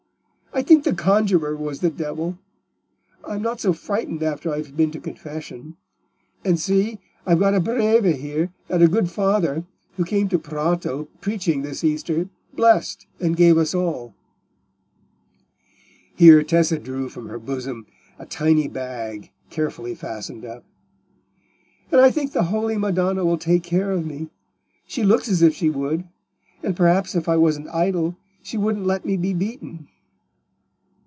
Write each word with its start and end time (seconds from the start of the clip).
I 0.53 0.63
think 0.63 0.83
the 0.83 0.93
conjuror 0.93 1.55
was 1.55 1.79
the 1.79 1.89
devil. 1.89 2.37
I 3.25 3.35
am 3.35 3.41
not 3.41 3.61
so 3.61 3.71
frightened 3.71 4.21
after 4.21 4.53
I've 4.53 4.75
been 4.75 4.91
to 4.91 4.99
confession. 4.99 5.77
And 6.43 6.59
see, 6.59 6.99
I've 7.25 7.39
got 7.39 7.53
a 7.53 7.61
Breve 7.61 8.17
here 8.19 8.51
that 8.67 8.81
a 8.81 8.89
good 8.89 9.09
father, 9.09 9.63
who 9.95 10.03
came 10.03 10.27
to 10.27 10.37
Prato 10.37 11.07
preaching 11.21 11.61
this 11.61 11.85
Easter, 11.85 12.27
blessed 12.53 13.07
and 13.17 13.37
gave 13.37 13.57
us 13.57 13.73
all." 13.73 14.13
Here 16.17 16.43
Tessa 16.43 16.79
drew 16.79 17.07
from 17.07 17.29
her 17.29 17.39
bosom 17.39 17.87
a 18.19 18.25
tiny 18.25 18.67
bag 18.67 19.31
carefully 19.49 19.95
fastened 19.95 20.43
up. 20.43 20.65
"And 21.93 22.01
I 22.01 22.11
think 22.11 22.33
the 22.33 22.43
holy 22.43 22.75
Madonna 22.75 23.23
will 23.23 23.37
take 23.37 23.63
care 23.63 23.91
of 23.93 24.05
me; 24.05 24.29
she 24.85 25.03
looks 25.05 25.29
as 25.29 25.41
if 25.41 25.55
she 25.55 25.69
would; 25.69 26.03
and 26.61 26.75
perhaps 26.75 27.15
if 27.15 27.29
I 27.29 27.37
wasn't 27.37 27.69
idle, 27.73 28.17
she 28.43 28.57
wouldn't 28.57 28.85
let 28.85 29.05
me 29.05 29.15
be 29.15 29.33
beaten." 29.33 29.87